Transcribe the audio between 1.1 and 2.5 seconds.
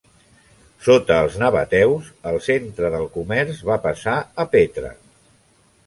els nabateus el